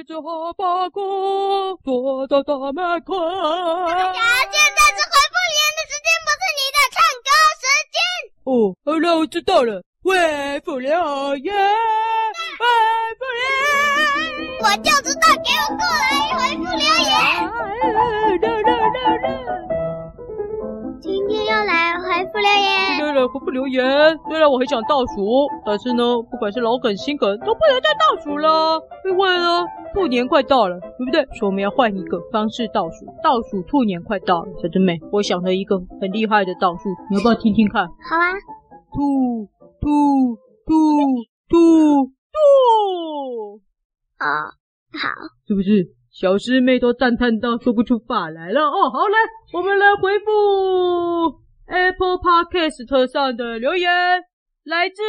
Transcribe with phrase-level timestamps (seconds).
[0.00, 3.12] 日子好把过，坐到大门口。
[3.20, 7.28] 呀，现在是回复留言的时间，不是你的唱歌
[7.60, 8.00] 时间。
[8.44, 8.48] 哦，
[8.82, 10.08] 好了，我知道了，回
[10.64, 10.88] 复留
[11.36, 11.52] 言，
[12.56, 12.64] 回
[13.18, 13.44] 复留
[14.38, 17.12] 言，我就知道，给我过来回复留言。
[18.40, 18.72] 来来来
[19.20, 19.28] 来，
[21.02, 22.96] 今天要来回复留言。
[22.96, 24.18] 今天来回复留言。
[24.30, 29.66] 虽然我很想倒数，但是呢，不管是老梗新梗，都不能再倒数了，因为呢。
[29.92, 31.24] 兔年快到了，对不对？
[31.36, 34.52] 所以我们要换一个方式倒数，倒数兔年快到了。
[34.62, 37.86] 小真妹，我想了一个很厉害的倒数，你要不要听听看？
[37.86, 38.32] 好啊，
[38.92, 39.48] 兔
[39.80, 40.74] 兔兔
[41.48, 43.60] 兔兔，
[44.18, 44.26] 啊，
[44.92, 45.08] 好，
[45.46, 45.94] 是不是？
[46.12, 48.90] 小师妹都赞叹到说不出话来了哦。
[48.90, 49.16] 好，来，
[49.54, 53.88] 我们来回复 Apple Podcast 上的留言，
[54.64, 55.02] 来自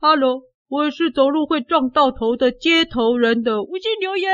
[0.00, 0.51] Hello。
[0.72, 4.32] 我是走路会撞到头的街头人的五星留言。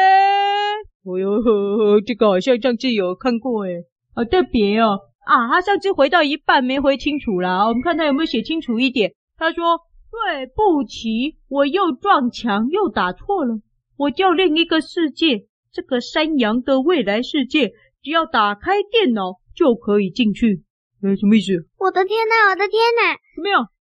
[1.05, 3.83] 哦呦呵呵，这个好像上次有看过诶，
[4.15, 5.01] 好特别哦。
[5.27, 9.15] 啊，他上次回到一半没回清楚啦，我们看他有没有写清楚一点。
[9.37, 9.81] 他说
[10.15, 13.59] ：“对不起，我又撞墙又打错了。
[13.97, 20.63] 我叫另一个世界，这个山羊的未来世界，只要打开电脑就可以进去。
[21.03, 21.67] 呃，什么意思？
[21.81, 23.49] 我的天哪，我的天哪，怎么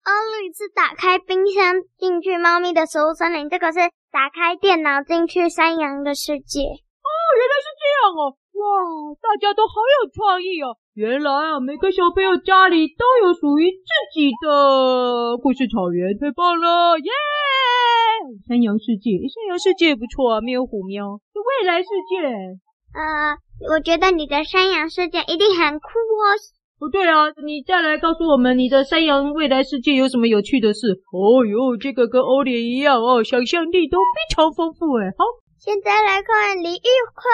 [0.03, 3.79] 样？”欧里是打开冰箱进去猫咪的食物森林，这个是
[4.11, 6.59] 打开电脑进去山羊的世界。
[6.61, 8.35] 哦，原来是这样哦！
[8.53, 8.63] 哇，
[9.21, 9.73] 大家都好
[10.03, 10.77] 有创意哦！
[10.93, 16.97] 原来啊，每个小朋友家里都有属于自己的故事草原，太棒了！
[16.99, 17.11] 耶！
[18.47, 22.21] 山羊世界，山羊世界不错啊，没有虎喵，是未来世界。
[22.93, 23.35] 呃，
[23.73, 26.37] 我觉得你的山羊世界一定很酷哦。
[26.83, 30.99] 不对啊，你再来告诉我们你的山羊未来世界有什么有趣的事？
[31.13, 35.07] 哦哟，这个跟欧联一样哦，想象力都非常丰富哎。
[35.17, 35.23] 好，
[35.57, 37.25] 现在来看李玉坤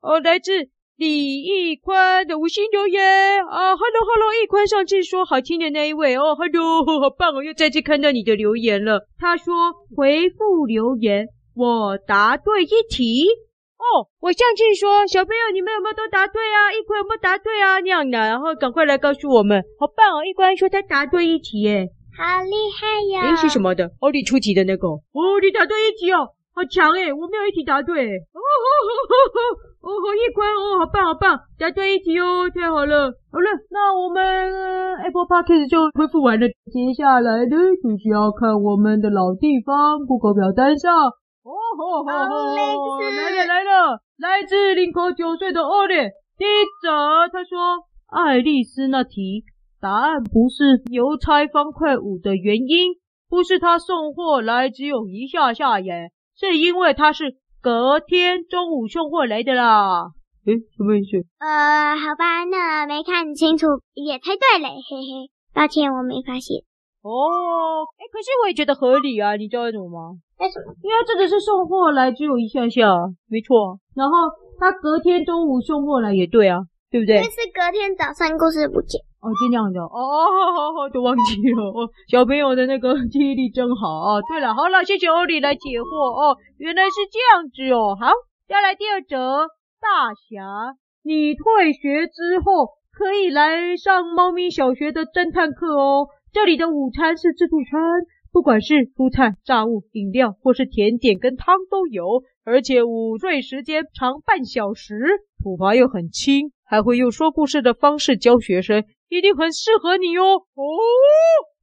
[0.00, 3.02] 哦，来自李玉宽的五星留言
[3.44, 9.06] 啊，Hello Hello，玉宽上次说好听的那一位哦，Hello，好棒哦，又再次看到你的留言了。
[9.18, 9.52] 他说
[9.94, 13.26] 回复留言，我答对一题。
[13.78, 16.74] 哦，我上次说小朋友，你们有没有都答对啊？
[16.74, 17.78] 一坤有没有答对啊？
[17.78, 20.24] 那样的，然后赶快来告诉我们，好棒哦！
[20.26, 23.30] 一坤说他答对一题，耶，好厉害哟！
[23.30, 23.88] 诶是什么的？
[24.00, 24.88] 奥利出题的那个？
[24.88, 27.94] 哦，你答对一题哦，好强诶，我没有一题答对。
[28.34, 29.38] 哦吼吼吼吼！
[29.78, 33.14] 哦吼，一坤哦，好棒好棒，答对一题哦，太好了。
[33.30, 34.20] 好了，那我们
[35.06, 40.92] Apple Podcast 就恢复完了，接下来呢就是要看我们的老地方 Google 表单上。
[41.48, 43.00] 哦吼吼吼！
[43.00, 45.94] 来了来了，来自林口九岁的欧里。
[46.36, 49.44] 第一则，他说爱丽丝那题
[49.80, 52.94] 答案不是邮差方块五的原因，
[53.30, 60.12] 不是他送货来只有一下下耶，是因为他是隔天中午送货来的啦。
[60.44, 61.26] 诶，什么意思？
[61.38, 66.67] 呃，好吧，那没看清楚，也猜对了，嘿嘿，抱歉，我没发现。
[67.02, 70.18] 哦，诶，可是我也觉得合理啊，你知道为什么吗？
[70.38, 70.74] 为什么？
[70.82, 72.90] 因为这个是送货来，只有一下下，
[73.28, 73.78] 没错。
[73.94, 74.16] 然后
[74.58, 76.58] 他隔天中午送货来也对啊，
[76.90, 77.16] 对不对？
[77.16, 81.88] 但是隔天早上故事不见哦，就这样的哦，好好好，都忘记了哦。
[82.08, 84.22] 小朋友的那个 记忆力真好哦。
[84.28, 87.96] 对了，好了，谢谢欧里来解惑哦，原来是这样子哦。
[87.98, 88.12] 好，
[88.48, 89.46] 再来第二则，
[89.80, 96.06] 大侠，你退学之后可以来上猫咪小学的侦探课哦。
[96.32, 97.80] 这里的午餐是自助餐。
[98.30, 104.94] 不管是蔬菜、炸物、饮料，或是甜点跟汤都有，而且午睡时间长半小时，
[105.42, 110.44] 处罚又很轻，还会用说故事的方式教学生，一定很适合你哦。
[110.54, 110.62] 哦，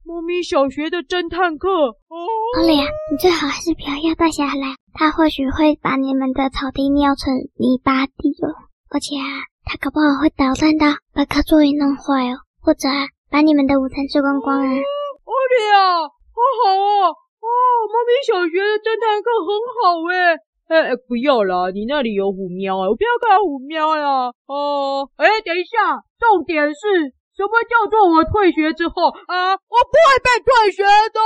[0.04, 2.16] 猫咪小学的侦探课哦。
[2.58, 8.50] 欧里啊，你最好还是不要要大侠来，他或许会把你们的草地尿成泥巴地哦。
[8.90, 14.64] 而且啊，他搞不好会捣乱到把课桌椅弄坏哦，或者啊，把你们的午餐吃光光啊。
[14.64, 16.08] 欧里啊。
[16.08, 17.46] 好好哦，哦，
[17.92, 20.40] 猫咪小学的侦探课很好诶。
[20.72, 24.32] 哎哎，不要啦，你那里有虎喵啊，我不要看虎喵呀。
[24.48, 30.80] 哦，哎，等一下，重点是什么叫做我退学之后啊，我不会被退学
[31.12, 31.20] 的。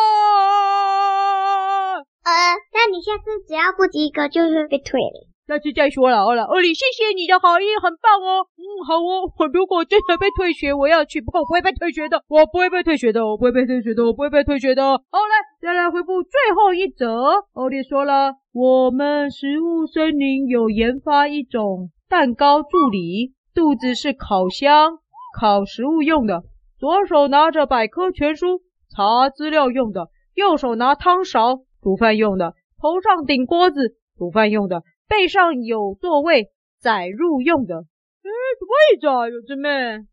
[2.27, 5.30] 呃，那你下次只要不及格就是被退了。
[5.51, 8.47] 下次再说了，好了，欧里，谢谢你的好意，很棒哦。
[8.55, 9.27] 嗯，好哦。
[9.37, 11.21] 我如果真的被退学，我要去。
[11.21, 14.85] 不过我不会被退学的，我不会被退学的，我不会被退学的，我不会被退学的。
[14.85, 17.43] 好，来，再来回复最后一则。
[17.55, 24.99] 欧里说了，我们食物森林有研发一种蛋糕助理，肚子是烤箱，
[25.37, 26.43] 烤食物用的；
[26.79, 28.61] 左手拿着百科全书，
[28.95, 30.03] 查资料用的；
[30.35, 34.85] 右手拿汤勺，煮饭用的；头上顶锅子，煮饭用的。
[35.11, 36.47] 背上有座位，
[36.79, 37.75] 载入用的。
[38.23, 39.35] 哎，什么意思啊，有？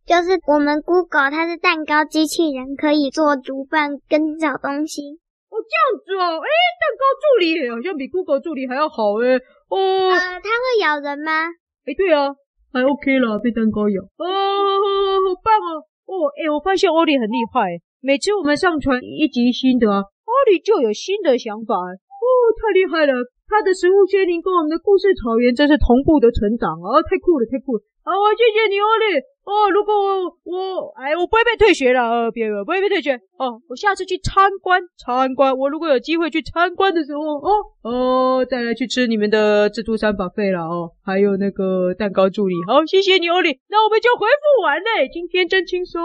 [0.10, 5.22] 就是我们 Google 它是蛋糕机器人，可以做煮饭跟找东西。
[5.54, 6.50] 哦，这样子哦，哎，
[6.82, 9.38] 蛋糕助理好像比 Google 助理还要好哎。
[9.70, 11.46] 哦，呃，它会咬人吗？
[11.86, 12.34] 哎，对啊，
[12.74, 14.02] 还 OK 啦，被蛋糕咬。
[14.02, 15.86] 哦，好棒哦。
[16.10, 21.76] 哦，哎，我发现欧里很厉害，每次我们上传一集新的啊，欧里就有新的想法。
[21.76, 22.26] 哦，
[22.58, 23.14] 太厉害了。
[23.48, 27.00] 他的食物仙灵跟我们的故事草原真是同步的成长啊！
[27.08, 27.82] 太酷了，太酷了！
[28.04, 29.20] 好，谢谢你，欧里。
[29.48, 33.16] 哦，如果我，我哎，我不会被退学了，呃，别，不会被退学。
[33.40, 35.58] 哦，我下次去参观参观。
[35.58, 37.52] 我如果有机会去参观的时候，哦
[37.84, 42.56] 哦，再来去吃你们的自助餐 buffet 了哦，还有那个蛋糕助理。
[42.68, 43.60] 好，谢谢你，欧里。
[43.70, 45.08] 那我们就回复完嘞。
[45.12, 46.02] 今天真轻松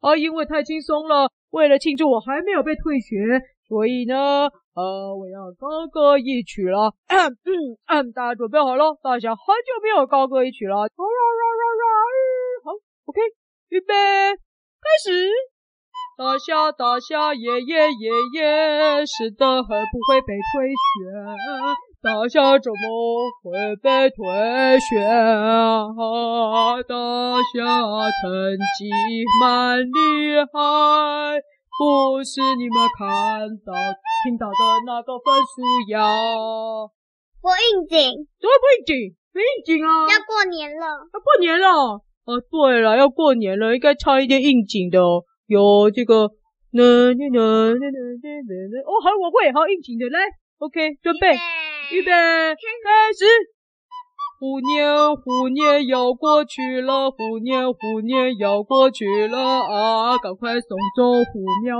[0.00, 1.30] 啊，因为太轻松了。
[1.50, 3.14] 为了庆祝我还没有被退学，
[3.68, 4.48] 所以呢。
[4.74, 8.98] 呃，我要高歌一曲了， 嗯嗯，大家准备好了？
[9.00, 10.86] 大家很久没有高歌一曲了，好
[13.04, 13.20] ，OK，
[13.68, 15.30] 预备，开始。
[16.18, 21.06] 大侠大侠爷爷爷爷，是的，会不会被退学？
[22.02, 25.86] 大侠怎么会被退学啊？
[26.82, 28.90] 大侠成绩
[29.40, 31.42] 蛮厉害。
[31.76, 33.72] 不是你们看到、
[34.22, 36.06] 听到的那个分数呀？
[37.42, 39.16] 不应景，怎么不应景？
[39.32, 40.06] 不应景啊！
[40.08, 42.00] 要过年了，要过年了。
[42.24, 45.24] 哦，对了，要过年了，应该唱一点应景的哦。
[45.46, 46.30] 有这个，
[46.70, 48.28] 呢呢呢呢呢
[48.70, 50.20] 呢哦，好，我会，好应景的，来
[50.58, 51.34] ，OK，准备，
[51.90, 53.53] 预备，开始。
[54.44, 60.18] 虎年虎年要过去了，虎年虎年要过去了啊！
[60.18, 61.02] 赶快送走
[61.32, 61.78] 虎庙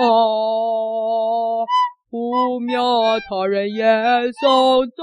[0.00, 1.66] 哦，
[2.08, 5.02] 虎庙他人也送走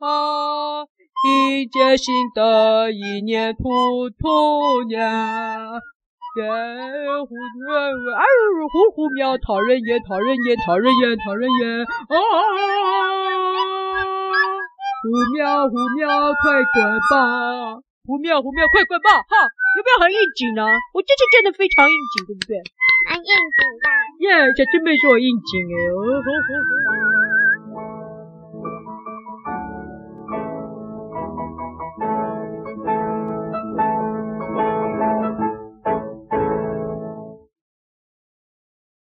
[0.00, 0.84] 他，
[1.28, 4.98] 迎接新的一年兔兔年。
[6.36, 7.70] 耶虎年
[8.12, 8.26] 哎
[8.72, 11.86] 虎虎庙他人也他人也他人也他人也啊！
[15.04, 16.08] 虎喵虎喵
[16.40, 16.80] 快滚
[17.12, 17.76] 吧！
[18.08, 19.20] 虎喵虎喵快滚吧！
[19.28, 19.36] 哈，
[19.76, 20.64] 有没有很应景呢？
[20.96, 22.56] 我这次真的非常应景，对不对？
[23.04, 23.84] 蛮应景的。
[24.24, 25.76] 耶，小师妹说我应景哎。
[25.92, 27.33] 哦吼吼吼